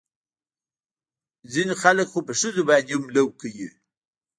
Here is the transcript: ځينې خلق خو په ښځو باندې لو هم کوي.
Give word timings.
ځينې 1.51 1.73
خلق 1.81 2.07
خو 2.11 2.19
په 2.27 2.33
ښځو 2.39 2.61
باندې 2.69 2.93
لو 3.15 3.25
هم 3.29 3.37
کوي. 3.41 3.69